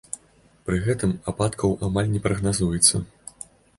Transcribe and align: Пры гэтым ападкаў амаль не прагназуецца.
Пры 0.69 0.77
гэтым 0.87 1.13
ападкаў 1.33 1.75
амаль 1.91 2.09
не 2.15 2.23
прагназуецца. 2.25 2.95